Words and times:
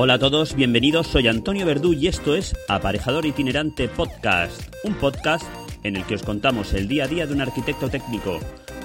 Hola 0.00 0.14
a 0.14 0.18
todos, 0.20 0.54
bienvenidos, 0.54 1.08
soy 1.08 1.26
Antonio 1.26 1.66
Verdú 1.66 1.92
y 1.92 2.06
esto 2.06 2.36
es 2.36 2.54
Aparejador 2.68 3.26
Itinerante 3.26 3.88
Podcast, 3.88 4.72
un 4.84 4.94
podcast 4.94 5.44
en 5.82 5.96
el 5.96 6.04
que 6.04 6.14
os 6.14 6.22
contamos 6.22 6.72
el 6.72 6.86
día 6.86 7.04
a 7.04 7.08
día 7.08 7.26
de 7.26 7.34
un 7.34 7.40
arquitecto 7.40 7.90
técnico. 7.90 8.38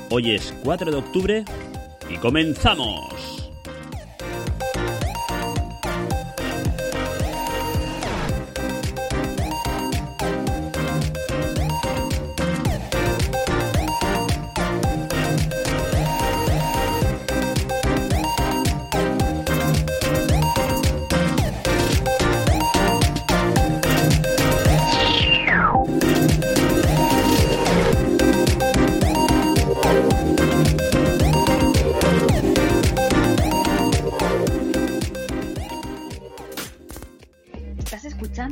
Hoy 0.09 0.31
es 0.31 0.53
4 0.63 0.91
de 0.91 0.97
octubre 0.97 1.45
y 2.09 2.17
comenzamos. 2.17 3.42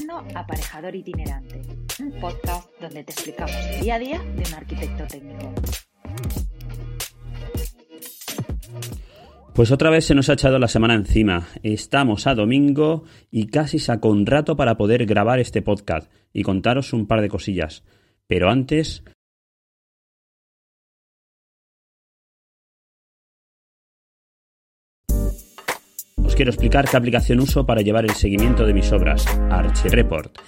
Aparejador 0.09 0.95
Itinerante, 0.95 1.61
un 1.99 2.11
podcast 2.19 2.69
donde 2.81 3.03
te 3.03 3.11
explicamos 3.11 3.55
el 3.71 3.81
día 3.81 3.95
a 3.95 3.99
día 3.99 4.19
de 4.19 4.43
un 4.47 4.53
arquitecto 4.55 5.05
técnico. 5.07 5.53
Pues 9.53 9.71
otra 9.71 9.89
vez 9.89 10.05
se 10.05 10.15
nos 10.15 10.29
ha 10.29 10.33
echado 10.33 10.57
la 10.57 10.67
semana 10.67 10.95
encima. 10.95 11.47
Estamos 11.61 12.25
a 12.25 12.33
domingo 12.33 13.03
y 13.29 13.47
casi 13.47 13.77
saco 13.79 14.09
un 14.09 14.25
rato 14.25 14.55
para 14.55 14.75
poder 14.75 15.05
grabar 15.05 15.39
este 15.39 15.61
podcast 15.61 16.11
y 16.33 16.41
contaros 16.41 16.93
un 16.93 17.05
par 17.05 17.21
de 17.21 17.29
cosillas. 17.29 17.83
Pero 18.27 18.49
antes, 18.49 19.03
quiero 26.41 26.49
explicar 26.49 26.89
qué 26.89 26.97
aplicación 26.97 27.39
uso 27.39 27.67
para 27.67 27.81
llevar 27.81 28.03
el 28.03 28.15
seguimiento 28.15 28.65
de 28.65 28.73
mis 28.73 28.91
obras, 28.91 29.27
ArchiReport. 29.51 30.39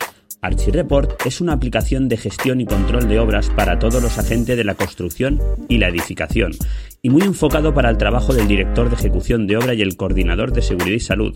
ArchiReport 0.42 1.24
es 1.24 1.40
una 1.40 1.54
aplicación 1.54 2.10
de 2.10 2.18
gestión 2.18 2.60
y 2.62 2.66
control 2.66 3.08
de 3.08 3.20
obras 3.20 3.52
para 3.52 3.78
todos 3.78 4.02
los 4.02 4.18
agentes 4.18 4.58
de 4.58 4.64
la 4.64 4.74
construcción 4.74 5.40
y 5.70 5.78
la 5.78 5.90
edificación, 5.90 6.54
y 7.04 7.12
muy 7.12 7.22
enfocado 7.22 7.76
para 7.76 7.92
el 7.92 8.00
trabajo 8.00 8.34
del 8.34 8.48
director 8.48 8.90
de 8.90 8.96
ejecución 8.96 9.46
de 9.46 9.58
obra 9.58 9.76
y 9.76 9.84
el 9.84 9.96
coordinador 9.96 10.52
de 10.52 10.64
seguridad 10.64 10.96
y 10.96 11.00
salud. 11.00 11.36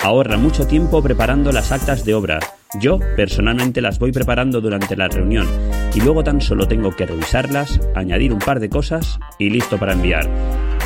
Ahorra 0.00 0.38
mucho 0.38 0.66
tiempo 0.66 1.00
preparando 1.00 1.52
las 1.52 1.70
actas 1.70 2.04
de 2.04 2.14
obra. 2.14 2.40
Yo, 2.80 2.98
personalmente, 3.14 3.80
las 3.80 4.00
voy 4.00 4.10
preparando 4.10 4.60
durante 4.60 4.96
la 4.96 5.06
reunión 5.06 5.46
y 5.94 6.00
luego 6.00 6.24
tan 6.24 6.40
solo 6.40 6.66
tengo 6.66 6.90
que 6.96 7.06
revisarlas, 7.06 7.80
añadir 7.94 8.32
un 8.32 8.40
par 8.40 8.58
de 8.58 8.70
cosas 8.70 9.20
y 9.38 9.50
listo 9.50 9.78
para 9.78 9.92
enviar. 9.92 10.28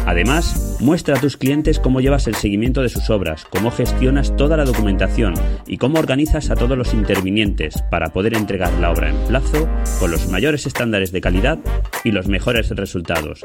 Además, 0.09 0.79
muestra 0.81 1.19
a 1.19 1.21
tus 1.21 1.37
clientes 1.37 1.79
cómo 1.79 2.01
llevas 2.01 2.27
el 2.29 2.35
seguimiento 2.35 2.81
de 2.81 2.89
sus 2.89 3.11
obras, 3.11 3.45
cómo 3.45 3.71
gestionas 3.71 4.35
toda 4.37 4.57
la 4.57 4.65
documentación 4.65 5.35
y 5.67 5.77
cómo 5.77 5.99
organizas 5.99 6.51
a 6.51 6.57
todos 6.57 6.79
los 6.79 6.95
intervinientes 6.95 7.83
para 7.91 8.09
poder 8.09 8.35
entregar 8.35 8.73
la 8.81 8.91
obra 8.91 9.11
en 9.11 9.19
plazo 9.27 9.69
con 10.01 10.11
los 10.11 10.27
mayores 10.29 10.65
estándares 10.65 11.13
de 11.13 11.21
calidad 11.21 11.59
y 12.05 12.13
los 12.13 12.27
mejores 12.27 12.71
resultados. 12.71 13.43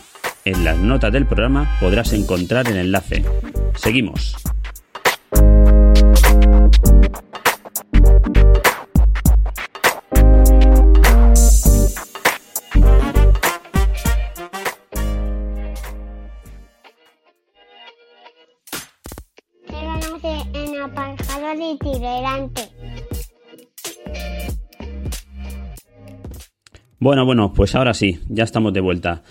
En 0.49 0.65
las 0.65 0.79
notas 0.79 1.13
del 1.13 1.27
programa 1.27 1.77
podrás 1.79 2.15
encontrar 2.15 2.67
el 2.69 2.79
enlace. 2.79 3.23
Seguimos. 3.77 4.35
en 20.55 20.81
aparejador 20.81 21.57
itinerante. 21.61 22.63
Bueno, 26.99 27.27
bueno, 27.27 27.53
pues 27.53 27.75
ahora 27.75 27.93
sí, 27.93 28.19
ya 28.31 28.45
estamos 28.45 28.73
de 28.73 28.81
vuelta. 28.81 29.23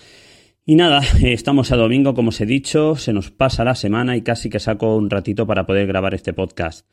Y 0.69 0.75
nada, 0.75 0.99
estamos 1.23 1.71
a 1.71 1.77
domingo, 1.77 2.13
como 2.13 2.27
os 2.27 2.41
he 2.41 2.45
dicho, 2.45 2.97
se 2.97 3.13
nos 3.13 3.31
pasa 3.31 3.63
la 3.63 3.73
semana 3.73 4.17
y 4.17 4.21
casi 4.21 4.49
que 4.49 4.59
saco 4.59 4.97
un 4.97 5.09
ratito 5.09 5.47
para 5.47 5.65
poder 5.65 5.87
grabar 5.87 6.13
este 6.13 6.33
podcast. 6.33 6.85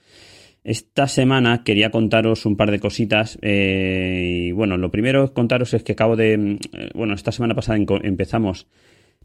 Esta 0.62 1.08
semana 1.08 1.64
quería 1.64 1.90
contaros 1.90 2.46
un 2.46 2.56
par 2.56 2.70
de 2.70 2.78
cositas. 2.78 3.36
Eh, 3.42 4.46
y 4.46 4.52
bueno, 4.52 4.76
lo 4.76 4.92
primero 4.92 5.34
contaros 5.34 5.74
es 5.74 5.82
que 5.82 5.92
acabo 5.92 6.14
de. 6.14 6.38
Mm, 6.38 6.52
eh, 6.72 6.90
bueno, 6.94 7.14
esta 7.14 7.32
semana 7.32 7.56
pasada 7.56 7.76
empezamos 8.04 8.68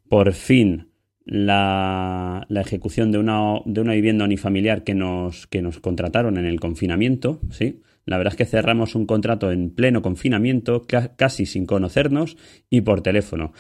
por 0.10 0.34
fin 0.34 0.88
la, 1.26 2.44
la 2.50 2.62
ejecución 2.62 3.12
de 3.12 3.20
una, 3.20 3.62
de 3.66 3.82
una, 3.82 3.94
vivienda 3.94 4.26
unifamiliar 4.26 4.84
que 4.84 4.96
nos, 4.96 5.46
que 5.46 5.62
nos 5.62 5.80
contrataron 5.80 6.40
en 6.40 6.46
el 6.46 6.60
confinamiento. 6.60 7.40
¿sí? 7.52 7.84
La 8.06 8.18
verdad 8.18 8.34
es 8.34 8.38
que 8.38 8.46
cerramos 8.46 8.96
un 8.96 9.06
contrato 9.06 9.52
en 9.52 9.70
pleno 9.70 10.02
confinamiento, 10.02 10.88
casi 10.88 11.46
sin 11.46 11.68
conocernos 11.68 12.36
y 12.68 12.82
por 12.82 13.02
teléfono. 13.02 13.54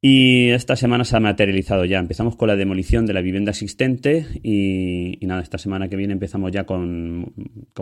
Y 0.00 0.50
esta 0.50 0.76
semana 0.76 1.04
se 1.04 1.16
ha 1.16 1.20
materializado 1.20 1.84
ya. 1.84 1.98
Empezamos 1.98 2.36
con 2.36 2.48
la 2.48 2.56
demolición 2.56 3.06
de 3.06 3.14
la 3.14 3.22
vivienda 3.22 3.50
existente 3.50 4.26
y, 4.42 5.18
nada, 5.26 5.40
esta 5.40 5.58
semana 5.58 5.88
que 5.88 5.96
viene 5.96 6.12
empezamos 6.12 6.52
ya 6.52 6.64
con, 6.64 7.32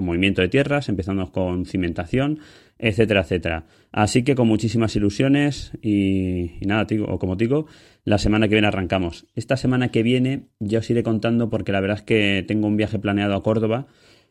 movimiento 0.01 0.41
de 0.41 0.49
tierras, 0.49 0.89
empezamos 0.89 1.31
con 1.31 1.67
cimentación, 1.67 2.39
etcétera, 2.79 3.23
etcétera. 3.23 3.67
Así 3.91 4.23
que 4.23 4.37
con 4.37 4.47
muchísimas 4.47 4.95
ilusiones 4.95 5.73
y, 5.83 6.53
nada, 6.65 6.87
o 7.09 7.19
como 7.19 7.35
digo, 7.35 7.67
la 8.05 8.19
semana 8.19 8.47
que 8.49 8.55
viene 8.55 8.69
arrancamos. 8.69 9.27
Esta 9.35 9.57
semana 9.57 9.89
que 9.91 10.05
viene 10.05 10.47
ya 10.61 10.79
os 10.79 10.91
iré 10.91 11.03
contando 11.03 11.51
porque 11.51 11.73
la 11.73 11.81
verdad 11.81 11.99
es 11.99 12.05
que 12.05 12.45
tengo 12.47 12.69
un 12.69 12.77
viaje 12.77 13.01
planeado 13.01 13.35
a 13.35 13.43
Córdoba. 13.43 13.89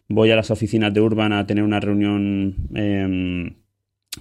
Voy 0.07 0.31
a 0.31 0.35
las 0.37 0.51
oficinas 0.51 0.93
de 0.93 1.01
Urban 1.01 1.33
a 1.33 1.45
tener 1.45 1.63
una 1.65 1.81
reunión... 1.81 2.69
Em, 2.75 3.62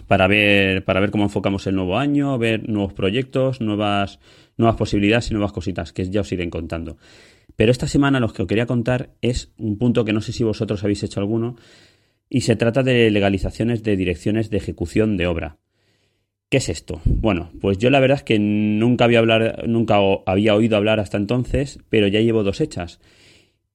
para 0.07 0.27
ver, 0.27 0.85
para 0.85 1.01
ver 1.01 1.11
cómo 1.11 1.25
enfocamos 1.25 1.67
el 1.67 1.75
nuevo 1.75 1.99
año, 1.99 2.39
ver 2.39 2.69
nuevos 2.69 2.93
proyectos, 2.95 3.61
nuevas, 3.61 4.19
nuevas 4.57 4.77
posibilidades 4.77 5.31
y 5.31 5.35
nuevas 5.35 5.53
cositas 5.53 5.93
que 5.93 6.09
ya 6.09 6.23
os 6.23 6.33
iré 6.33 6.49
contando. 6.49 6.97
Pero 7.57 7.71
esta 7.71 7.87
semana 7.87 8.21
lo 8.21 8.33
que 8.33 8.43
os 8.43 8.49
quería 8.49 8.67
contar 8.67 9.11
es 9.21 9.53
un 9.59 9.79
punto 9.79 10.05
que 10.05 10.13
no 10.13 10.21
sé 10.21 10.33
si 10.33 10.45
vosotros 10.45 10.83
habéis 10.83 11.03
hecho 11.03 11.21
alguno, 11.21 11.57
y 12.31 12.43
se 12.43 12.57
trata 12.57 12.83
de 12.83 13.11
legalizaciones 13.11 13.83
de 13.83 13.97
direcciones 13.97 14.49
de 14.49 14.57
ejecución 14.57 15.19
de 15.19 15.27
obra. 15.27 15.59
¿Qué 16.49 16.57
es 16.59 16.71
esto? 16.71 17.03
Bueno, 17.05 17.51
pues 17.61 17.77
yo 17.77 17.91
la 17.91 18.01
verdad 18.01 18.19
es 18.19 18.23
que 18.25 18.39
nunca 18.39 19.05
había, 19.05 19.19
hablar, 19.19 19.65
nunca 19.69 19.99
había 20.25 20.55
oído 20.55 20.79
hablar 20.79 20.99
hasta 20.99 21.19
entonces, 21.19 21.79
pero 21.91 22.09
ya 22.09 22.21
llevo 22.21 22.43
dos 22.43 22.63
hechas. 22.63 23.01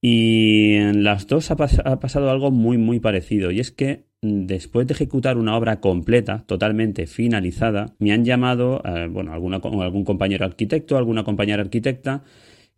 Y 0.02 0.74
en 0.74 1.04
las 1.04 1.28
dos 1.28 1.52
ha, 1.52 1.56
ha 1.86 2.00
pasado 2.00 2.32
algo 2.32 2.50
muy, 2.50 2.80
muy 2.80 3.00
parecido, 3.00 3.52
y 3.52 3.60
es 3.60 3.72
que 3.72 4.07
después 4.22 4.88
de 4.88 4.94
ejecutar 4.94 5.38
una 5.38 5.56
obra 5.56 5.80
completa, 5.80 6.44
totalmente 6.46 7.08
finalizada, 7.08 7.96
me 8.00 8.12
han 8.12 8.26
llamado, 8.26 8.82
eh, 8.84 9.08
bueno, 9.08 9.34
algún 9.34 10.04
compañero 10.04 10.46
arquitecto, 10.46 10.98
alguna 10.98 11.24
compañera 11.24 11.62
arquitecta, 11.62 12.24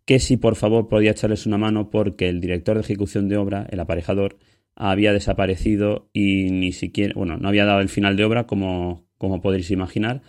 que 0.04 0.18
si 0.18 0.36
por 0.36 0.56
favor 0.56 0.88
podía 0.88 1.12
echarles 1.12 1.46
una 1.46 1.58
mano 1.58 1.90
porque 1.90 2.28
el 2.28 2.40
director 2.40 2.76
de 2.76 2.82
ejecución 2.82 3.28
de 3.28 3.36
obra, 3.36 3.66
el 3.70 3.80
aparejador, 3.80 4.38
había 4.74 5.12
desaparecido 5.12 6.08
y 6.12 6.50
ni 6.50 6.72
siquiera, 6.72 7.14
bueno, 7.14 7.36
no 7.36 7.48
había 7.48 7.64
dado 7.64 7.80
el 7.80 7.88
final 7.88 8.16
de 8.16 8.24
obra 8.24 8.46
como, 8.46 9.06
como 9.18 9.40
podréis 9.40 9.70
imaginar, 9.70 10.22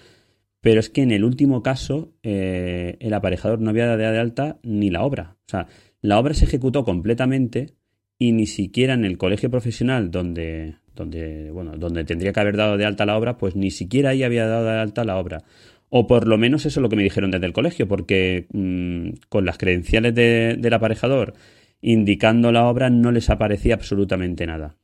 pero 0.60 0.80
es 0.80 0.90
que 0.90 1.02
en 1.02 1.12
el 1.12 1.24
último 1.24 1.64
caso 1.64 2.14
eh, 2.22 2.98
el 3.00 3.14
aparejador 3.14 3.60
no 3.60 3.69
había 3.69 3.88
dado 3.88 3.98
de 3.98 4.19
alta 4.19 4.60
ni 4.64 4.90
la 4.90 5.04
obra. 5.04 5.38
O 5.48 5.50
sea, 5.50 5.68
la 6.02 6.19
obra 6.19 6.34
se 6.34 6.46
ejecutó 6.46 6.84
completamente 6.84 7.75
y 8.19 8.34
ni 8.34 8.46
siquiera 8.46 8.94
en 8.94 9.06
el 9.06 9.18
colegio 9.18 9.50
profesional 9.50 10.12
donde, 10.12 10.75
donde, 10.96 11.52
bueno, 11.52 11.78
donde 11.78 12.04
tendría 12.04 12.34
que 12.34 12.40
haber 12.40 12.58
dado 12.58 12.78
de 12.78 12.86
alta 12.86 13.06
la 13.06 13.18
obra, 13.18 13.38
pues 13.38 13.56
ni 13.56 13.72
siquiera 13.72 14.10
ahí 14.12 14.24
había 14.24 14.48
dado 14.48 14.66
de 14.66 14.80
alta 14.80 15.04
la 15.04 15.18
obra. 15.18 15.44
O 15.90 16.08
por 16.08 16.28
lo 16.28 16.38
menos 16.38 16.66
eso 16.66 16.80
es 16.80 16.82
lo 16.82 16.90
que 16.90 16.96
me 16.96 17.04
dijeron 17.04 17.32
desde 17.32 17.46
el 17.46 17.54
colegio, 17.54 17.88
porque 17.88 18.48
mm, 18.54 19.28
con 19.30 19.46
las 19.46 19.58
credenciales 19.58 20.16
del 20.16 20.74
aparejador 20.74 21.34
indicando 21.82 22.52
la 22.52 22.68
obra 22.68 22.90
no 22.90 23.12
les 23.12 23.30
aparecía 23.30 23.74
absolutamente 23.74 24.46
nada. 24.46 24.78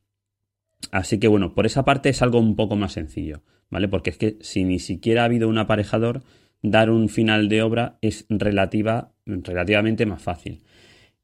Así 0.92 1.20
que 1.20 1.28
bueno, 1.28 1.54
por 1.54 1.66
esa 1.66 1.86
parte 1.86 2.10
es 2.10 2.22
algo 2.22 2.40
un 2.40 2.56
poco 2.56 2.76
más 2.76 2.94
sencillo, 2.94 3.44
¿vale? 3.70 3.88
Porque 3.88 4.10
es 4.10 4.18
que 4.18 4.38
si 4.42 4.64
ni 4.64 4.80
siquiera 4.80 5.22
ha 5.22 5.26
habido 5.26 5.48
un 5.48 5.58
aparejador, 5.58 6.24
dar 6.62 6.90
un 6.90 7.10
final 7.10 7.50
de 7.50 7.62
obra 7.62 7.98
es 8.02 8.26
relativa, 8.30 9.12
relativamente 9.26 10.06
más 10.06 10.22
fácil. 10.22 10.62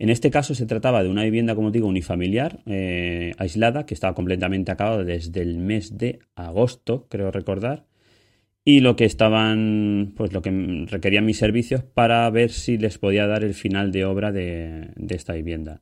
En 0.04 0.10
este 0.10 0.32
caso 0.32 0.54
se 0.54 0.66
trataba 0.66 1.02
de 1.02 1.08
una 1.08 1.24
vivienda, 1.24 1.56
como 1.56 1.72
digo, 1.72 1.88
unifamiliar, 1.88 2.60
eh, 2.66 3.32
aislada, 3.38 3.86
que 3.86 3.94
estaba 3.94 4.14
completamente 4.14 4.70
acabada 4.70 5.06
desde 5.06 5.42
el 5.42 5.60
mes 5.60 5.98
de 5.98 6.20
agosto, 6.36 7.08
creo 7.10 7.32
recordar, 7.32 7.86
y 8.66 8.82
lo 8.82 8.98
que 8.98 9.06
estaban, 9.06 10.12
pues 10.18 10.34
lo 10.34 10.42
que 10.42 10.88
requerían 10.90 11.24
mis 11.26 11.38
servicios 11.38 11.84
para 11.84 12.30
ver 12.32 12.52
si 12.52 12.78
les 12.78 12.98
podía 12.98 13.28
dar 13.28 13.46
el 13.46 13.54
final 13.54 13.94
de 13.94 14.04
obra 14.04 14.34
de, 14.34 14.90
esta 15.08 15.32
vivienda. 15.32 15.80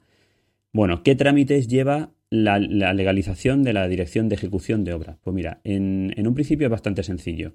Bueno, 0.72 1.02
¿qué 1.02 1.16
trámites 1.16 1.68
lleva 1.68 2.12
la, 2.30 2.60
legalización 2.60 3.64
de 3.64 3.74
la 3.74 3.88
dirección 3.88 4.30
de 4.30 4.36
ejecución 4.36 4.84
de 4.84 4.94
obra? 4.94 5.18
Pues 5.24 5.34
mira, 5.34 5.62
en, 5.64 6.14
en, 6.16 6.28
un 6.28 6.36
principio 6.36 6.68
es 6.68 6.72
bastante 6.72 7.02
sencillo. 7.02 7.54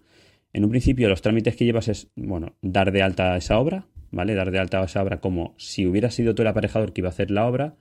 En 0.52 0.64
un 0.64 0.70
principio 0.70 1.08
los 1.08 1.22
trámites 1.22 1.54
que 1.54 1.64
llevas 1.64 1.86
es, 1.86 2.10
bueno, 2.16 2.56
dar 2.60 2.90
de 2.90 3.02
alta 3.02 3.36
esa 3.36 3.56
obra, 3.56 3.86
¿vale? 4.10 4.34
Dar 4.34 4.50
de 4.50 4.58
alta 4.58 4.82
esa 4.82 5.02
obra 5.02 5.20
como 5.20 5.54
si 5.58 5.86
hubiera 5.86 6.10
sido 6.10 6.34
tú 6.34 6.42
el 6.42 6.48
aparejador 6.48 6.92
que 6.92 7.00
iba 7.00 7.08
a 7.08 7.12
hacer 7.12 7.30
la 7.30 7.46
obra. 7.46 7.76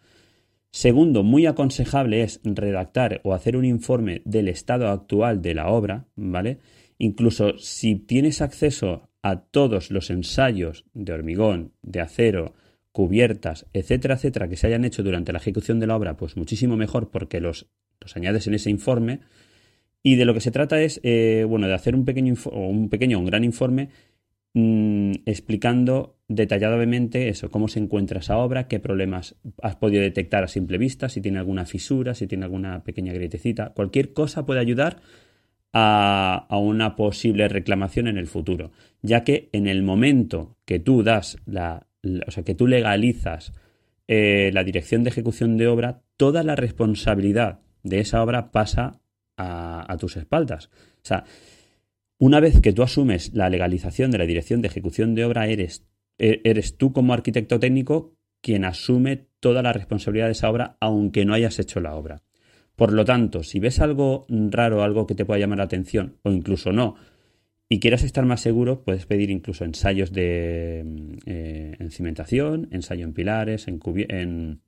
Segundo, 0.71 1.23
muy 1.23 1.45
aconsejable 1.45 2.23
es 2.23 2.41
redactar 2.43 3.21
o 3.23 3.33
hacer 3.33 3.55
un 3.55 3.65
informe 3.65 4.21
del 4.25 4.49
estado 4.49 4.89
actual 4.89 5.41
de 5.41 5.53
la 5.55 5.69
obra, 5.69 6.07
¿vale? 6.15 6.59
Incluso 6.97 7.57
si 7.57 7.95
tienes 7.95 8.41
acceso 8.41 9.09
a 9.21 9.39
todos 9.39 9.89
los 9.89 10.09
ensayos 10.09 10.85
de 10.93 11.13
hormigón, 11.13 11.73
de 11.81 12.01
acero, 12.01 12.53
cubiertas, 12.91 13.65
etcétera, 13.73 14.15
etcétera, 14.15 14.47
que 14.47 14.55
se 14.55 14.67
hayan 14.67 14.85
hecho 14.85 15.03
durante 15.03 15.33
la 15.33 15.39
ejecución 15.39 15.79
de 15.79 15.87
la 15.87 15.95
obra, 15.95 16.15
pues 16.15 16.37
muchísimo 16.37 16.77
mejor 16.77 17.09
porque 17.09 17.41
los, 17.41 17.67
los 17.99 18.15
añades 18.15 18.47
en 18.47 18.53
ese 18.53 18.69
informe. 18.69 19.19
Y 20.03 20.15
de 20.15 20.25
lo 20.25 20.33
que 20.33 20.41
se 20.41 20.51
trata 20.51 20.79
es, 20.81 21.01
eh, 21.03 21.45
bueno, 21.49 21.67
de 21.67 21.73
hacer 21.73 21.95
un 21.95 22.05
pequeño, 22.05 22.35
o 22.45 22.67
un 22.67 22.89
pequeño 22.89 23.17
un 23.17 23.25
gran 23.25 23.43
informe 23.43 23.89
mm, 24.55 25.11
explicando 25.27 26.15
detalladamente 26.27 27.29
eso, 27.29 27.51
cómo 27.51 27.67
se 27.67 27.79
encuentra 27.79 28.19
esa 28.19 28.37
obra, 28.37 28.67
qué 28.67 28.79
problemas 28.79 29.35
has 29.61 29.75
podido 29.75 30.01
detectar 30.01 30.43
a 30.43 30.47
simple 30.47 30.77
vista, 30.77 31.07
si 31.07 31.21
tiene 31.21 31.37
alguna 31.37 31.65
fisura, 31.65 32.15
si 32.15 32.25
tiene 32.25 32.45
alguna 32.45 32.83
pequeña 32.83 33.13
grietecita, 33.13 33.73
cualquier 33.75 34.13
cosa 34.13 34.45
puede 34.45 34.59
ayudar 34.59 35.01
a, 35.77 36.47
una 36.51 36.95
posible 36.95 37.47
reclamación 37.47 38.07
en 38.07 38.17
el 38.17 38.27
futuro, 38.27 38.71
ya 39.01 39.23
que 39.23 39.49
en 39.51 39.67
el 39.67 39.83
momento 39.83 40.57
que 40.65 40.79
tú 40.79 41.03
das 41.03 41.37
la, 41.45 41.87
o 42.25 42.31
sea, 42.31 42.43
que 42.43 42.55
tú 42.55 42.65
legalizas 42.65 43.53
eh, 44.07 44.51
la 44.53 44.63
dirección 44.63 45.03
de 45.03 45.09
ejecución 45.09 45.57
de 45.57 45.67
obra, 45.67 46.01
toda 46.15 46.43
la 46.43 46.55
responsabilidad 46.55 47.59
de 47.83 47.99
esa 47.99 48.23
obra 48.23 48.51
pasa 48.51 49.01
a, 49.35 49.91
a, 49.91 49.97
tus 49.97 50.15
espaldas. 50.15 50.67
O 50.67 51.03
sea, 51.07 51.25
una 52.17 52.39
vez 52.39 52.61
que 52.61 52.73
tú 52.73 52.83
asumes 52.83 53.33
la 53.33 53.49
legalización 53.49 54.11
de 54.11 54.17
la 54.17 54.25
dirección 54.25 54.61
de 54.61 54.67
ejecución 54.67 55.15
de 55.15 55.25
obra, 55.25 55.47
eres, 55.47 55.85
e, 56.17 56.41
eres 56.43 56.77
tú 56.77 56.93
como 56.93 57.13
arquitecto 57.13 57.59
técnico 57.59 58.15
quien 58.41 58.63
asume 58.63 59.27
toda 59.39 59.63
la 59.63 59.73
responsabilidad 59.73 60.27
de 60.27 60.33
esa 60.33 60.49
obra, 60.49 60.77
aunque 60.79 61.25
no 61.25 61.33
hayas 61.33 61.57
hecho 61.59 61.79
la 61.79 61.95
obra. 61.95 62.21
Por 62.75 62.93
lo 62.93 63.05
tanto, 63.05 63.41
si 63.41 63.59
ves 63.59 63.79
algo 63.79 64.25
raro, 64.29 64.83
algo 64.83 65.07
que 65.07 65.15
te 65.15 65.25
pueda 65.25 65.39
llamar 65.39 65.59
la 65.59 65.63
atención, 65.63 66.17
o 66.23 66.31
incluso 66.31 66.71
no, 66.71 66.95
y 67.67 67.79
quieras 67.79 68.03
estar 68.03 68.25
más 68.25 68.41
seguro, 68.41 68.83
puedes 68.83 69.05
pedir 69.05 69.31
incluso 69.31 69.65
ensayos 69.65 70.11
de 70.11 70.83
mm, 70.85 71.17
eh, 71.25 71.75
en 71.79 71.91
cimentación, 71.91 72.67
ensayo 72.71 73.05
en 73.05 73.13
pilares, 73.13 73.67
en, 73.67 74.61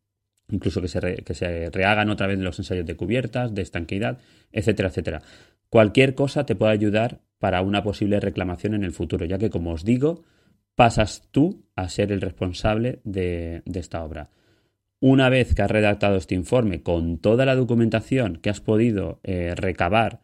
incluso 0.49 0.81
que 0.81 0.87
se, 0.87 0.99
que 1.23 1.33
se, 1.33 1.69
rehagan 1.69 2.09
otra 2.09 2.27
vez 2.27 2.39
los 2.39 2.57
ensayos 2.57 2.85
de 2.85 2.95
cubiertas, 2.95 3.53
de 3.53 3.61
estanqueidad, 3.61 4.17
etcétera, 4.51 4.89
etcétera. 4.89 5.21
Cualquier 5.69 6.15
cosa 6.15 6.45
te 6.45 6.55
puede 6.55 6.71
ayudar 6.71 7.21
para 7.39 7.61
una 7.61 7.83
posible 7.83 8.19
reclamación 8.19 8.73
en 8.73 8.83
el 8.83 8.91
futuro, 8.91 9.25
ya 9.25 9.37
que, 9.37 9.49
como 9.49 9.71
os 9.71 9.83
digo, 9.83 10.23
pasas 10.75 11.27
tú 11.31 11.65
a 11.75 11.89
ser 11.89 12.11
el 12.11 12.21
responsable 12.21 12.99
de 13.03 13.61
esta 13.65 14.03
obra. 14.03 14.29
Una 14.99 15.29
vez 15.29 15.53
que 15.53 15.61
has 15.61 15.69
redactado 15.69 16.15
este 16.15 16.33
informe 16.33 16.81
con 16.81 17.19
toda 17.19 17.45
la 17.45 17.55
documentación 17.55 18.37
que 18.37 18.49
has 18.49 18.61
podido 18.61 19.19
eh, 19.23 19.53
recabar 19.55 20.21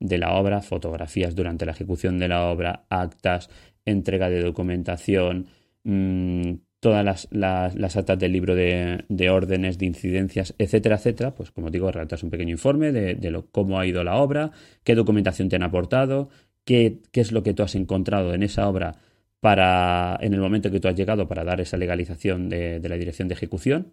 de 0.00 0.18
la 0.18 0.34
obra, 0.34 0.62
fotografías 0.62 1.36
durante 1.36 1.64
la 1.64 1.72
ejecución 1.72 2.18
de 2.18 2.28
la 2.28 2.46
obra, 2.46 2.86
actas, 2.90 3.48
entrega 3.84 4.28
de 4.28 4.42
documentación, 4.42 5.46
mm, 5.84 6.54
todas 6.86 7.26
las, 7.32 7.96
actas 7.96 8.16
del 8.16 8.30
libro 8.30 8.54
de, 8.54 9.28
órdenes, 9.28 9.76
de 9.76 9.86
incidencias, 9.86 10.54
etcétera, 10.56 10.94
etcétera, 10.94 11.34
pues 11.34 11.50
como 11.50 11.68
digo, 11.68 11.90
redactas 11.90 12.22
un 12.22 12.30
pequeño 12.30 12.52
informe 12.52 12.92
de, 12.92 13.42
cómo 13.50 13.80
ha 13.80 13.86
ido 13.86 14.04
la 14.04 14.14
obra, 14.18 14.52
qué 14.84 14.94
documentación 14.94 15.48
te 15.48 15.56
han 15.56 15.64
aportado, 15.64 16.28
qué, 16.64 17.00
es 17.12 17.32
lo 17.32 17.42
que 17.42 17.54
tú 17.54 17.64
has 17.64 17.74
encontrado 17.74 18.34
en 18.34 18.44
esa 18.44 18.68
obra 18.68 19.00
para, 19.40 20.16
en 20.20 20.32
el 20.32 20.38
momento 20.38 20.70
que 20.70 20.78
tú 20.78 20.86
has 20.86 20.94
llegado 20.94 21.26
para 21.26 21.42
dar 21.42 21.60
esa 21.60 21.76
legalización 21.76 22.48
de 22.48 22.88
la 22.88 22.96
dirección 22.96 23.26
de 23.26 23.34
ejecución. 23.34 23.92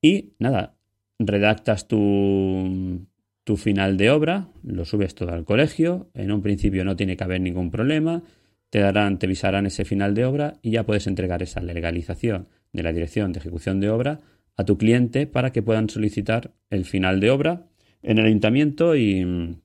Y 0.00 0.34
nada, 0.38 0.76
redactas 1.18 1.88
tu 1.88 3.08
final 3.56 3.96
de 3.96 4.10
obra, 4.10 4.46
lo 4.62 4.84
subes 4.84 5.16
todo 5.16 5.32
al 5.32 5.44
colegio, 5.44 6.10
en 6.14 6.30
un 6.30 6.42
principio 6.42 6.84
no 6.84 6.94
tiene 6.94 7.16
que 7.16 7.24
haber 7.24 7.40
ningún 7.40 7.72
problema, 7.72 8.22
te 8.70 8.80
darán, 8.80 9.18
te 9.18 9.26
avisarán 9.26 9.66
ese 9.66 9.84
final 9.84 10.14
de 10.14 10.24
obra 10.24 10.54
y 10.62 10.72
ya 10.72 10.84
puedes 10.84 11.06
entregar 11.06 11.42
esa 11.42 11.60
legalización 11.60 12.48
de 12.72 12.82
la 12.82 12.92
dirección 12.92 13.32
de 13.32 13.40
ejecución 13.40 13.80
de 13.80 13.90
obra 13.90 14.20
a 14.56 14.64
tu 14.64 14.76
cliente 14.76 15.26
para 15.26 15.50
que 15.52 15.62
puedan 15.62 15.88
solicitar 15.88 16.52
el 16.70 16.84
final 16.84 17.20
de 17.20 17.30
obra 17.30 17.66
en 18.02 18.18
el 18.18 18.26
ayuntamiento 18.26 18.96
y, 18.96 19.58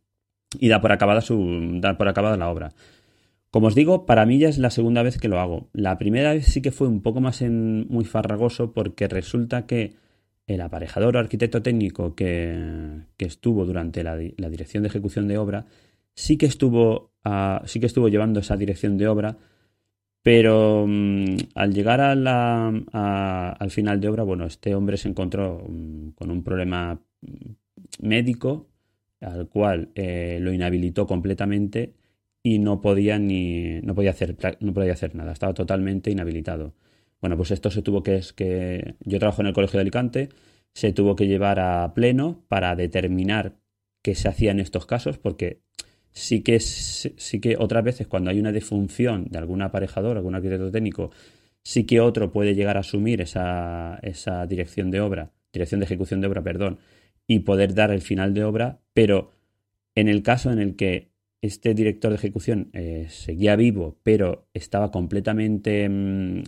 y 0.59 0.67
da 0.67 0.81
por 0.81 0.91
acabada 0.91 1.21
dar 1.79 1.97
por 1.97 2.07
acabada 2.07 2.37
la 2.37 2.49
obra. 2.49 2.73
Como 3.53 3.67
os 3.67 3.75
digo, 3.75 4.07
para 4.07 4.25
mí 4.25 4.39
ya 4.39 4.49
es 4.49 4.57
la 4.57 4.71
segunda 4.71 5.03
vez 5.03 5.19
que 5.19 5.27
lo 5.27 5.39
hago. 5.39 5.69
La 5.73 5.99
primera 5.99 6.33
vez 6.33 6.47
sí 6.47 6.61
que 6.61 6.71
fue 6.71 6.87
un 6.87 7.01
poco 7.01 7.21
más 7.21 7.43
en, 7.43 7.87
muy 7.87 8.03
farragoso 8.03 8.73
porque 8.73 9.07
resulta 9.07 9.67
que 9.67 9.93
el 10.47 10.59
aparejador 10.61 11.15
o 11.15 11.19
arquitecto 11.19 11.61
técnico 11.61 12.15
que, 12.15 13.03
estuvo 13.19 13.65
durante 13.65 14.03
la, 14.03 14.17
dirección 14.17 14.81
de 14.83 14.89
ejecución 14.89 15.27
de 15.27 15.37
obra 15.37 15.65
sí 16.15 16.37
que 16.37 16.47
estuvo, 16.47 17.12
sí 17.65 17.79
que 17.79 17.85
estuvo 17.85 18.09
llevando 18.09 18.39
esa 18.39 18.57
dirección 18.57 18.97
de 18.97 19.07
obra, 19.07 19.37
pero 20.23 20.85
mm, 20.87 21.35
al 21.55 21.73
llegar 21.73 22.01
al 22.01 23.71
final 23.71 23.99
de 23.99 24.07
obra, 24.09 24.23
bueno, 24.23 24.45
este 24.45 24.75
hombre 24.75 24.97
se 24.97 25.09
encontró 25.09 25.65
mm, 25.67 26.11
con 26.11 26.31
un 26.31 26.43
problema 26.43 26.99
médico 28.01 28.69
al 29.21 29.47
cual 29.49 29.89
eh, 29.95 30.39
lo 30.41 30.53
inhabilitó 30.53 31.07
completamente 31.07 31.93
y 32.43 32.59
no 32.59 32.81
podía 32.81 33.19
ni 33.19 33.81
no 33.81 33.95
podía 33.95 34.11
hacer 34.11 34.35
no 34.59 34.73
podía 34.73 34.93
hacer 34.93 35.15
nada, 35.15 35.31
estaba 35.33 35.53
totalmente 35.53 36.11
inhabilitado. 36.11 36.73
Bueno, 37.21 37.37
pues 37.37 37.51
esto 37.51 37.71
se 37.71 37.81
tuvo 37.81 38.03
que, 38.03 38.17
es 38.17 38.33
que 38.33 38.95
yo 39.05 39.19
trabajo 39.19 39.41
en 39.41 39.47
el 39.47 39.53
Colegio 39.53 39.77
de 39.77 39.81
Alicante, 39.81 40.29
se 40.73 40.91
tuvo 40.93 41.15
que 41.15 41.27
llevar 41.27 41.59
a 41.59 41.93
pleno 41.93 42.43
para 42.49 42.75
determinar 42.75 43.55
qué 44.01 44.15
se 44.15 44.27
hacía 44.27 44.51
en 44.51 44.59
estos 44.59 44.85
casos, 44.85 45.17
porque 45.17 45.61
sí 46.13 46.41
que, 46.41 46.59
sí 46.59 47.39
que 47.41 47.55
otras 47.57 47.83
veces 47.83 48.07
cuando 48.07 48.29
hay 48.29 48.39
una 48.39 48.51
defunción 48.51 49.25
de 49.29 49.37
algún 49.37 49.61
aparejador, 49.61 50.17
algún 50.17 50.35
arquitecto 50.35 50.71
técnico, 50.71 51.11
sí 51.63 51.85
que 51.85 51.99
otro 51.99 52.31
puede 52.31 52.55
llegar 52.55 52.77
a 52.77 52.81
asumir 52.81 53.21
esa, 53.21 53.99
esa 54.03 54.45
dirección 54.45 54.91
de 54.91 55.01
obra, 55.01 55.31
dirección 55.51 55.79
de 55.79 55.85
ejecución 55.85 56.21
de 56.21 56.27
obra, 56.27 56.43
perdón, 56.43 56.79
y 57.27 57.39
poder 57.39 57.73
dar 57.73 57.91
el 57.91 58.01
final 58.01 58.33
de 58.33 58.43
obra, 58.43 58.79
pero 58.93 59.31
en 59.95 60.07
el 60.07 60.23
caso 60.23 60.51
en 60.51 60.59
el 60.59 60.75
que 60.75 61.11
este 61.41 61.73
director 61.73 62.09
de 62.11 62.15
ejecución 62.15 62.69
eh, 62.73 63.07
seguía 63.09 63.55
vivo, 63.55 63.97
pero 64.03 64.47
estaba 64.53 64.91
completamente 64.91 65.89
mm, 65.89 66.43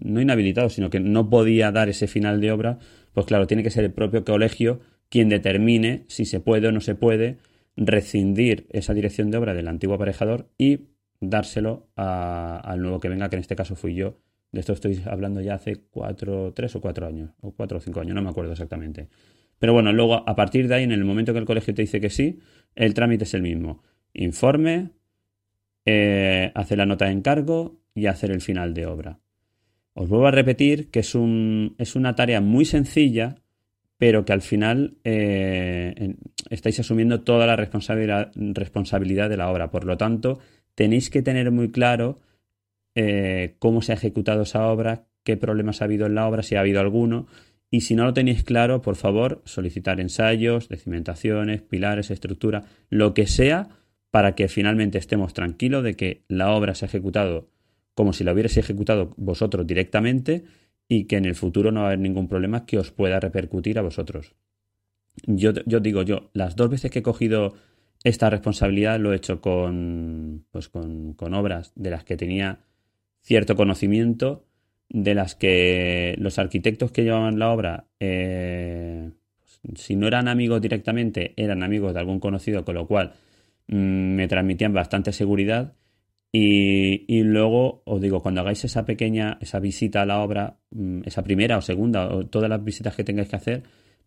no 0.00 0.20
inhabilitado, 0.20 0.70
sino 0.70 0.90
que 0.90 1.00
no 1.00 1.28
podía 1.28 1.70
dar 1.70 1.88
ese 1.88 2.06
final 2.06 2.40
de 2.40 2.52
obra, 2.52 2.78
pues 3.12 3.26
claro, 3.26 3.46
tiene 3.46 3.62
que 3.62 3.70
ser 3.70 3.84
el 3.84 3.92
propio 3.92 4.24
colegio 4.24 4.80
quien 5.10 5.28
determine 5.28 6.04
si 6.08 6.24
se 6.24 6.40
puede 6.40 6.68
o 6.68 6.72
no 6.72 6.80
se 6.80 6.94
puede 6.94 7.38
rescindir 7.78 8.66
esa 8.70 8.92
dirección 8.92 9.30
de 9.30 9.38
obra 9.38 9.54
del 9.54 9.68
antiguo 9.68 9.94
aparejador 9.94 10.50
y 10.58 10.88
dárselo 11.20 11.88
al 11.96 12.80
nuevo 12.80 13.00
que 13.00 13.08
venga, 13.08 13.28
que 13.30 13.36
en 13.36 13.40
este 13.40 13.56
caso 13.56 13.76
fui 13.76 13.94
yo. 13.94 14.18
De 14.50 14.60
esto 14.60 14.72
estoy 14.72 15.00
hablando 15.06 15.40
ya 15.40 15.54
hace 15.54 15.76
cuatro, 15.90 16.52
tres 16.54 16.74
o 16.74 16.80
cuatro 16.80 17.06
años, 17.06 17.30
o 17.40 17.52
cuatro 17.52 17.78
o 17.78 17.80
cinco 17.80 18.00
años, 18.00 18.14
no 18.14 18.22
me 18.22 18.30
acuerdo 18.30 18.52
exactamente. 18.52 19.08
Pero 19.58 19.72
bueno, 19.72 19.92
luego 19.92 20.28
a 20.28 20.34
partir 20.34 20.68
de 20.68 20.74
ahí, 20.74 20.84
en 20.84 20.92
el 20.92 21.04
momento 21.04 21.32
que 21.32 21.38
el 21.38 21.44
colegio 21.44 21.74
te 21.74 21.82
dice 21.82 22.00
que 22.00 22.10
sí, 22.10 22.40
el 22.74 22.94
trámite 22.94 23.24
es 23.24 23.34
el 23.34 23.42
mismo 23.42 23.82
informe, 24.12 24.90
eh, 25.84 26.50
hacer 26.54 26.78
la 26.78 26.86
nota 26.86 27.06
de 27.06 27.12
encargo 27.12 27.80
y 27.94 28.06
hacer 28.06 28.30
el 28.30 28.40
final 28.40 28.74
de 28.74 28.86
obra. 28.86 29.20
Os 29.94 30.08
vuelvo 30.08 30.26
a 30.28 30.30
repetir 30.30 30.90
que 30.90 31.00
es, 31.00 31.14
un, 31.14 31.74
es 31.78 31.96
una 31.96 32.14
tarea 32.14 32.40
muy 32.40 32.64
sencilla, 32.64 33.36
pero 33.98 34.24
que 34.24 34.32
al 34.32 34.42
final 34.42 34.96
eh, 35.04 36.14
estáis 36.50 36.80
asumiendo 36.80 37.20
toda 37.22 37.46
la 37.46 37.56
responsabilidad, 37.56 38.32
responsabilidad, 38.34 39.28
de 39.28 39.36
la 39.36 39.50
obra. 39.50 39.70
Por 39.70 39.84
lo 39.84 39.96
tanto, 39.96 40.38
tenéis 40.74 41.10
que 41.10 41.20
tener 41.20 41.50
muy 41.50 41.70
claro 41.70 42.20
eh, 42.94 43.56
cómo 43.58 43.82
se 43.82 43.92
ha 43.92 43.96
ejecutado 43.96 44.42
esa 44.42 44.66
obra, 44.68 45.06
qué 45.24 45.36
problemas 45.36 45.82
ha 45.82 45.86
habido 45.86 46.06
en 46.06 46.14
la 46.14 46.26
obra, 46.26 46.42
si 46.42 46.54
ha 46.54 46.60
habido 46.60 46.80
alguno, 46.80 47.26
Y 47.70 47.82
si 47.82 47.94
no 47.94 48.04
lo 48.04 48.14
tenéis 48.14 48.44
claro, 48.44 48.80
por 48.80 48.96
favor, 48.96 49.42
solicitar 49.44 50.00
ensayos 50.00 50.70
de 50.70 50.78
cimentaciones, 50.78 51.60
pilares, 51.60 52.10
estructura, 52.10 52.64
lo 52.88 53.12
que 53.12 53.26
sea, 53.26 53.68
para 54.10 54.34
que 54.34 54.48
finalmente 54.48 54.96
estemos 54.96 55.34
tranquilos 55.34 55.84
de 55.84 55.94
que 55.94 56.24
la 56.28 56.52
obra 56.52 56.74
se 56.74 56.86
ha 56.86 56.88
ejecutado 56.88 57.50
como 57.98 58.12
si 58.12 58.22
la 58.22 58.32
hubierais 58.32 58.56
ejecutado 58.56 59.12
vosotros 59.16 59.66
directamente 59.66 60.44
y 60.88 61.04
que 61.04 61.16
en 61.16 61.26
el 61.26 61.34
futuro 61.34 61.70
no 61.70 61.80
va 61.80 61.86
a 61.86 61.88
haber 61.90 62.00
ningún 62.00 62.28
problema 62.28 62.64
que 62.64 62.78
os 62.78 62.90
pueda 62.90 63.20
repercutir 63.20 63.78
a 63.78 63.82
vosotros. 63.82 64.34
Yo, 65.26 65.52
digo 65.52 66.02
yo, 66.02 66.30
las 66.32 66.56
dos 66.56 66.70
veces 66.70 66.90
que 66.90 67.00
he 67.00 67.02
cogido 67.02 67.54
esta 68.04 68.30
responsabilidad 68.30 68.98
lo 68.98 69.12
he 69.12 69.16
hecho 69.16 69.40
con, 69.40 70.46
pues 70.50 70.68
con, 70.68 71.16
obras 71.34 71.72
de 71.74 71.90
las 71.90 72.04
que 72.04 72.16
tenía 72.16 72.60
cierto 73.22 73.56
conocimiento, 73.56 74.46
de 74.88 75.14
las 75.14 75.34
que 75.34 76.14
los 76.18 76.38
arquitectos 76.38 76.92
que 76.92 77.04
llevaban 77.04 77.38
la 77.38 77.50
obra, 77.50 77.88
eh, 78.00 79.10
si 79.74 79.96
no 79.96 80.06
eran 80.06 80.28
amigos 80.28 80.62
directamente, 80.62 81.34
eran 81.36 81.62
amigos 81.62 81.92
de 81.92 82.00
algún 82.00 82.20
conocido, 82.20 82.64
con 82.64 82.76
lo 82.76 82.86
cual 82.86 83.12
mm, 83.66 84.14
me 84.14 84.28
transmitían 84.28 84.72
bastante 84.72 85.12
seguridad. 85.12 85.74
Y, 86.30 87.04
y, 87.08 87.22
luego 87.22 87.82
os 87.86 88.00
digo, 88.00 88.22
cuando 88.22 88.42
hagáis 88.42 88.64
esa 88.64 88.84
pequeña, 88.84 89.38
esa 89.40 89.60
visita 89.60 90.02
a 90.02 90.06
la 90.06 90.20
obra, 90.20 90.58
mm, 90.70 91.02
esa 91.06 91.22
primera 91.24 91.56
o 91.56 91.62
segunda, 91.62 92.14
o 92.14 92.26
todas 92.26 92.50
las 92.50 92.62
visitas 92.62 92.94
que 92.94 93.04
tengáis 93.04 93.28
que 93.28 93.36
hacer, 93.36 93.62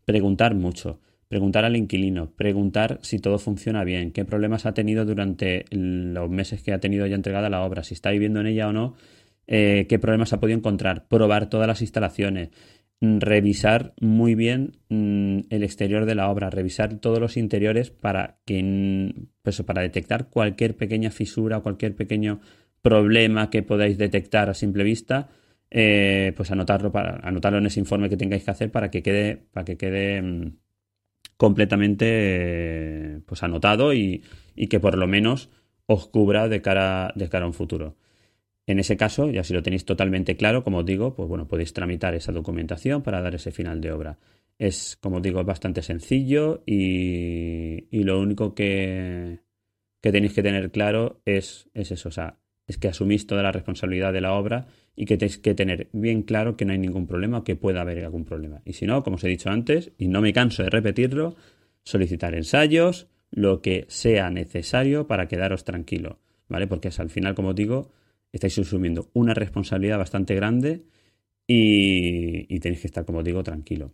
preguntar 0.06 0.54
mucho 0.56 1.00
preguntar 1.32 1.64
al 1.64 1.78
inquilino, 1.78 2.34
preguntar 2.36 3.00
si 3.04 3.18
todo 3.18 3.40
funciona 3.40 3.86
bien, 3.86 4.12
qué 4.12 4.26
problemas 4.26 4.66
ha 4.66 4.74
tenido 4.74 5.06
durante 5.06 5.64
los 5.72 6.30
meses 6.30 6.62
que 6.62 6.74
ha 6.74 6.82
tenido 6.82 7.08
ya 7.08 7.16
entregada 7.16 7.50
la 7.50 7.64
obra, 7.64 7.84
si 7.84 7.94
está 7.94 8.12
viviendo 8.12 8.42
en 8.42 8.48
ella 8.48 8.68
o 8.68 8.74
no, 8.74 8.96
eh, 9.48 9.86
qué 9.88 9.98
problemas 9.98 10.34
ha 10.34 10.42
podido 10.42 10.58
encontrar, 10.58 11.08
probar 11.08 11.50
todas 11.50 11.68
las 11.68 11.80
instalaciones, 11.80 12.50
revisar 13.02 13.94
muy 14.00 14.36
bien 14.36 14.78
mm, 14.90 15.40
el 15.50 15.64
exterior 15.64 16.06
de 16.06 16.16
la 16.16 16.30
obra, 16.30 16.52
revisar 16.52 17.00
todos 17.00 17.20
los 17.20 17.36
interiores 17.36 17.90
para 17.90 18.40
que 18.46 19.14
pues, 19.42 19.62
para 19.64 19.82
detectar 19.82 20.30
cualquier 20.30 20.78
pequeña 20.78 21.10
fisura 21.10 21.58
o 21.58 21.64
cualquier 21.64 21.96
pequeño 21.96 22.42
problema 22.82 23.50
que 23.50 23.64
podáis 23.64 23.98
detectar 23.98 24.50
a 24.50 24.54
simple 24.54 24.84
vista, 24.84 25.30
eh, 25.72 26.34
pues 26.36 26.52
anotarlo 26.52 26.92
para 26.92 27.20
anotarlo 27.28 27.58
en 27.60 27.66
ese 27.66 27.80
informe 27.80 28.10
que 28.10 28.18
tengáis 28.18 28.44
que 28.44 28.52
hacer 28.52 28.72
para 28.72 28.92
que 28.92 29.02
quede 29.02 29.38
para 29.52 29.66
que 29.66 29.78
quede 29.78 30.22
mm, 30.22 30.58
completamente 31.38 33.22
pues 33.26 33.42
anotado 33.42 33.94
y, 33.94 34.24
que 34.70 34.80
por 34.80 34.96
lo 34.96 35.08
menos 35.08 35.50
os 35.88 36.08
cubra 36.08 36.48
de 36.48 36.62
cara, 36.62 37.14
de 37.16 37.30
cara 37.30 37.46
a 37.46 37.48
un 37.48 37.56
futuro. 37.56 37.96
En 38.68 38.80
ese 38.80 38.96
caso, 38.96 39.30
ya 39.30 39.44
si 39.44 39.54
lo 39.54 39.64
tenéis 39.64 39.86
totalmente 39.86 40.36
claro, 40.38 40.64
como 40.64 40.80
os 40.80 40.86
digo, 40.86 41.16
pues 41.16 41.28
bueno, 41.28 41.48
podéis 41.48 41.74
tramitar 41.74 42.14
esa 42.14 42.32
documentación 42.32 43.02
para 43.02 43.22
dar 43.22 43.36
ese 43.36 43.52
final 43.52 43.82
de 43.82 43.92
obra. 43.92 44.20
Es, 44.60 44.98
como 45.02 45.18
os 45.18 45.24
digo, 45.24 45.44
bastante 45.44 45.82
sencillo 45.82 46.62
y, 46.66 47.88
y 47.90 48.04
lo 48.04 48.20
único 48.20 48.54
que, 48.54 49.40
que, 50.02 50.12
tenéis 50.12 50.34
que 50.34 50.44
tener 50.44 50.72
claro 50.72 51.22
es, 51.26 51.70
es 51.74 51.92
eso, 51.92 52.10
o 52.10 52.12
sea, 52.12 52.38
es 52.68 52.78
que 52.78 52.88
asumís 52.88 53.26
toda 53.26 53.42
la 53.42 53.52
responsabilidad 53.52 54.14
de 54.14 54.22
la 54.22 54.34
obra 54.34 54.68
y 54.96 55.06
que 55.06 55.18
tenéis 55.18 55.40
que 55.40 55.56
tener 55.56 55.90
bien 55.94 56.22
claro 56.22 56.56
que 56.56 56.66
no 56.66 56.74
hay 56.74 56.78
ningún 56.78 57.08
problema 57.08 57.40
o 57.40 57.44
que 57.44 57.56
pueda 57.56 57.82
haber 57.82 58.04
algún 58.06 58.26
problema. 58.26 58.62
Y 58.66 58.74
si 58.74 58.86
no, 58.86 59.04
como 59.04 59.16
os 59.16 59.24
he 59.24 59.28
dicho 59.28 59.50
antes, 59.50 59.92
y 59.98 60.08
no 60.08 60.22
me 60.22 60.34
canso 60.34 60.64
de 60.64 60.70
repetirlo, 60.70 61.36
solicitar 61.84 62.36
ensayos, 62.36 63.08
lo 63.32 63.62
que 63.62 63.86
sea 63.88 64.30
necesario 64.30 65.08
para 65.08 65.28
quedaros 65.28 65.64
tranquilo, 65.64 66.20
¿vale? 66.48 66.68
Porque 66.68 66.90
es 66.90 67.00
al 67.00 67.10
final, 67.10 67.34
como 67.34 67.50
os 67.50 67.56
digo, 67.56 67.92
estáis 68.32 68.58
asumiendo 68.60 69.10
una 69.14 69.34
responsabilidad 69.34 69.98
bastante 69.98 70.36
grande 70.36 70.84
y, 71.48 72.60
tenéis 72.60 72.82
que 72.82 72.88
estar, 72.88 73.06
como 73.06 73.24
digo, 73.24 73.44
tranquilo. 73.44 73.92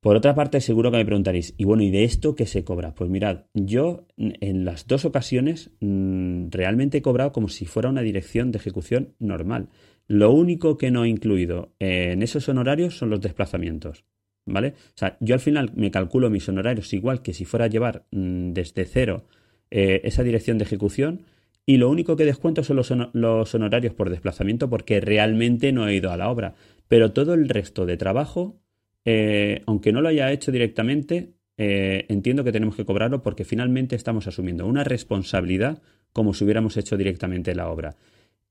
Por 0.00 0.16
otra 0.16 0.34
parte, 0.34 0.60
seguro 0.60 0.90
que 0.90 0.96
me 0.96 1.04
preguntaréis, 1.04 1.54
y 1.56 1.64
bueno, 1.64 1.84
¿y 1.84 1.90
de 1.90 2.02
esto 2.02 2.34
qué 2.34 2.46
se 2.46 2.64
cobra? 2.64 2.94
Pues 2.94 3.08
mirad, 3.08 3.44
yo 3.54 4.08
en 4.16 4.64
las 4.64 4.88
dos 4.88 5.04
ocasiones 5.04 5.70
mm, 5.78 6.48
realmente 6.50 6.98
he 6.98 7.02
cobrado 7.02 7.30
como 7.30 7.48
si 7.48 7.66
fuera 7.66 7.88
una 7.88 8.02
dirección 8.02 8.50
de 8.50 8.58
ejecución 8.58 9.14
normal. 9.20 9.68
Lo 10.08 10.32
único 10.32 10.76
que 10.76 10.90
no 10.90 11.04
he 11.04 11.08
incluido 11.08 11.72
en 11.78 12.22
esos 12.22 12.48
honorarios 12.48 12.98
son 12.98 13.10
los 13.10 13.20
desplazamientos. 13.20 14.04
¿Vale? 14.44 14.74
O 14.88 14.96
sea, 14.96 15.16
yo 15.20 15.34
al 15.34 15.40
final 15.40 15.70
me 15.76 15.92
calculo 15.92 16.28
mis 16.28 16.48
honorarios 16.48 16.92
igual 16.92 17.22
que 17.22 17.32
si 17.32 17.44
fuera 17.44 17.66
a 17.66 17.68
llevar 17.68 18.06
mm, 18.10 18.52
desde 18.52 18.84
cero 18.86 19.24
eh, 19.70 20.00
esa 20.02 20.24
dirección 20.24 20.58
de 20.58 20.64
ejecución 20.64 21.22
y 21.64 21.76
lo 21.76 21.88
único 21.90 22.16
que 22.16 22.24
descuento 22.24 22.64
son 22.64 23.10
los, 23.12 23.54
honorarios 23.54 23.94
por 23.94 24.10
desplazamiento 24.10 24.68
porque 24.68 25.00
realmente 25.00 25.72
no 25.72 25.86
he 25.88 25.94
ido 25.94 26.10
a 26.10 26.16
la 26.16 26.28
obra. 26.28 26.54
Pero 26.88 27.12
todo 27.12 27.34
el 27.34 27.48
resto 27.48 27.86
de 27.86 27.96
trabajo 27.96 28.62
eh, 29.04 29.62
aunque 29.66 29.92
no 29.92 30.00
lo 30.00 30.08
haya 30.08 30.30
hecho 30.30 30.52
directamente, 30.52 31.34
eh, 31.56 32.06
entiendo 32.08 32.44
que 32.44 32.52
tenemos 32.52 32.76
que 32.76 32.84
cobrarlo 32.84 33.22
porque 33.22 33.44
finalmente 33.44 33.96
estamos 33.96 34.26
asumiendo 34.26 34.66
una 34.66 34.84
responsabilidad 34.84 35.82
como 36.12 36.34
si 36.34 36.44
hubiéramos 36.44 36.76
hecho 36.76 36.96
directamente 36.96 37.54
la 37.54 37.68
obra. 37.68 37.96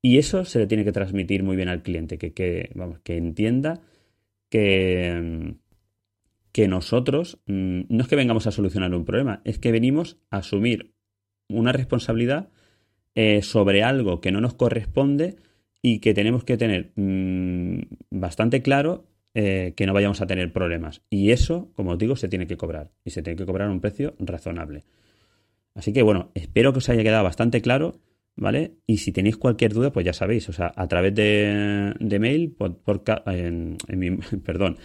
Y 0.01 0.18
eso 0.18 0.46
se 0.46 0.60
le 0.60 0.68
tiene 0.68 0.84
que 0.84 0.91
transmitir 0.91 1.44
muy 1.44 1.56
bien 1.56 1.70
al 1.70 1.84
cliente, 1.84 2.18
que, 2.18 2.72
vamos, 2.75 3.00
que 3.00 3.18
entienda 3.18 3.82
que, 4.50 5.56
que 6.51 6.68
nosotros 6.68 7.39
mm, 7.46 7.82
no 7.88 8.01
es 8.01 8.08
que 8.08 8.15
vengamos 8.15 8.48
a 8.48 8.51
solucionar 8.51 8.94
un 8.94 9.06
problema, 9.06 9.41
es 9.46 9.60
que 9.60 9.72
venimos 9.72 10.18
a 10.32 10.38
asumir 10.38 10.94
una 11.48 11.72
responsabilidad 11.72 12.50
eh, 13.15 13.41
sobre 13.41 13.84
algo 13.84 14.22
que 14.22 14.32
no 14.32 14.41
nos 14.41 14.53
corresponde 14.53 15.36
y 15.82 16.00
que 16.00 16.13
tenemos 16.13 16.44
que 16.44 16.58
tener 16.58 16.91
mm, 16.96 17.82
bastante 18.12 18.62
claro 18.62 19.06
eh, 19.34 19.74
que 19.77 19.86
no 19.86 19.94
vayamos 19.94 20.22
a 20.22 20.27
tener 20.27 20.51
problemas. 20.51 21.01
Y 21.10 21.32
eso, 21.32 21.72
como 21.75 21.91
os 21.91 21.98
digo, 21.98 22.15
se 22.15 22.27
tiene 22.27 22.48
que 22.48 22.58
cobrar. 22.58 22.91
Y 23.06 23.12
se 23.12 23.22
tiene 23.22 23.38
que 23.38 23.46
cobrar 23.46 23.70
un 23.70 23.80
precio 23.80 24.13
razonable. 24.20 24.84
Así 25.74 25.94
que 25.94 26.01
bueno, 26.01 26.32
espero 26.36 26.74
que 26.74 26.80
os 26.80 26.89
haya 26.89 27.03
quedado 27.03 27.24
bastante 27.24 27.62
claro, 27.62 28.00
¿vale? 28.36 28.74
Y 28.86 28.98
si 28.98 29.12
tenéis 29.12 29.38
cualquier 29.38 29.74
duda, 29.74 29.91
pues 29.91 30.06
ya 30.06 30.13
sabéis, 30.13 30.50
o 30.50 30.53
sea, 30.53 30.74
a 30.75 30.88
través 30.88 31.15
de, 31.15 32.18
mail, 32.20 32.51
por, 32.51 32.82
en, 33.27 33.77
mi, 33.88 34.12
perdón, 34.46 34.77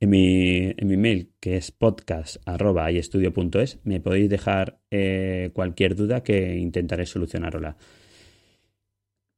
en 0.00 0.10
mi, 0.10 0.72
en 0.76 0.86
mi 0.86 0.96
mail, 0.96 1.32
que 1.40 1.56
es 1.56 1.72
podcast.estudio.es, 1.72 3.80
me 3.84 4.00
podéis 4.00 4.30
dejar 4.30 4.78
eh, 4.90 5.50
cualquier 5.52 5.96
duda 5.96 6.22
que 6.22 6.56
intentaré 6.56 7.06
solucionarla. 7.06 7.76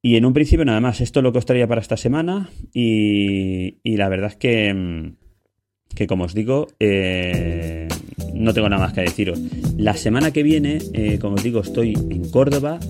Y 0.02 0.16
en 0.16 0.24
un 0.24 0.32
principio 0.32 0.64
nada 0.64 0.80
más, 0.80 1.00
esto 1.00 1.20
es 1.20 1.24
lo 1.24 1.32
que 1.32 1.38
os 1.38 1.46
traía 1.46 1.66
para 1.66 1.80
esta 1.80 1.96
semana 1.96 2.50
y, 2.72 3.78
la 3.84 4.08
verdad 4.08 4.30
es 4.30 4.36
que, 4.36 4.72
mm, 4.72 5.16
que 5.94 6.06
como 6.06 6.24
os 6.24 6.34
digo, 6.34 6.68
eh, 6.78 7.88
no 8.34 8.54
tengo 8.54 8.68
nada 8.68 8.82
más 8.82 8.94
que 8.94 9.02
deciros. 9.02 9.40
La 9.76 9.94
semana 9.94 10.32
que 10.32 10.42
viene, 10.42 10.78
eh, 10.94 11.18
como 11.18 11.34
os 11.34 11.42
digo, 11.42 11.60
estoy 11.60 11.94
en 11.94 12.30
Córdoba, 12.30 12.80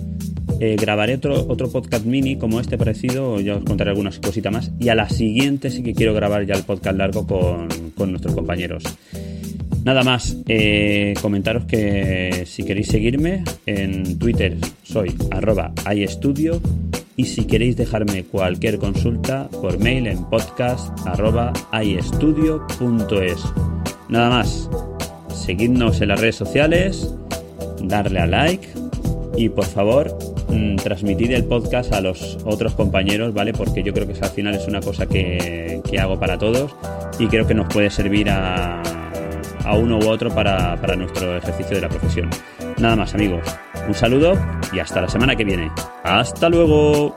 eh, 0.59 0.77
grabaré 0.79 1.15
otro, 1.15 1.47
otro 1.49 1.71
podcast 1.71 2.05
mini 2.05 2.37
como 2.37 2.61
este 2.61 2.77
parecido, 2.77 3.41
ya 3.41 3.57
os 3.57 3.65
contaré 3.65 3.91
algunas 3.91 4.19
cositas 4.19 4.53
más 4.53 4.71
y 4.79 4.89
a 4.89 4.95
la 4.95 5.09
siguiente 5.09 5.71
sí 5.71 5.83
que 5.83 5.95
quiero 5.95 6.15
grabar 6.15 6.45
ya 6.47 6.55
el 6.55 6.65
podcast 6.65 6.97
largo 6.97 7.27
con, 7.27 7.69
con 7.97 8.11
nuestros 8.11 8.35
compañeros. 8.35 8.83
Nada 9.85 10.03
más, 10.03 10.37
eh, 10.47 11.15
comentaros 11.23 11.65
que 11.65 12.45
si 12.47 12.65
queréis 12.65 12.89
seguirme 12.89 13.45
en 13.65 14.19
Twitter 14.19 14.59
soy 14.83 15.15
arroba 15.31 15.73
iEstudio 15.95 16.61
y 17.17 17.25
si 17.25 17.45
queréis 17.45 17.77
dejarme 17.77 18.25
cualquier 18.25 18.79
consulta 18.79 19.49
por 19.49 19.79
mail 19.79 20.07
en 20.07 20.25
podcast 20.29 20.91
arroba 21.07 21.53
iEstudio.es. 21.73 23.43
Nada 24.11 24.29
más, 24.29 24.69
seguidnos 25.35 26.01
en 26.03 26.09
las 26.09 26.21
redes 26.21 26.37
sociales, 26.37 27.15
darle 27.83 28.21
a 28.21 28.27
like 28.27 28.69
y 29.37 29.49
por 29.49 29.65
favor 29.65 30.17
mm, 30.51 30.77
transmitid 30.77 31.33
el 31.33 31.45
podcast 31.45 31.93
a 31.93 32.01
los 32.01 32.39
otros 32.45 32.75
compañeros, 32.75 33.33
¿vale? 33.33 33.53
Porque 33.53 33.83
yo 33.83 33.93
creo 33.93 34.07
que 34.07 34.19
al 34.21 34.31
final 34.31 34.55
es 34.55 34.67
una 34.67 34.81
cosa 34.81 35.07
que, 35.07 35.81
que 35.89 35.99
hago 35.99 36.19
para 36.19 36.39
todos 36.39 36.75
y 37.19 37.27
creo 37.27 37.47
que 37.47 37.55
nos 37.55 37.69
puede 37.73 37.91
servir 37.91 38.31
a 38.31 38.83
a 39.65 39.75
uno 39.75 39.99
u 39.99 40.09
otro 40.09 40.31
para, 40.31 40.77
para 40.81 40.97
nuestro 40.97 41.37
ejercicio 41.37 41.77
de 41.77 41.83
la 41.83 41.89
profesión. 41.89 42.31
Nada 42.79 42.97
más 42.97 43.15
amigos, 43.15 43.43
un 43.87 43.95
saludo 43.95 44.33
y 44.73 44.79
hasta 44.79 45.01
la 45.01 45.09
semana 45.09 45.37
que 45.37 45.45
viene. 45.45 45.71
Hasta 46.03 46.49
luego. 46.49 47.15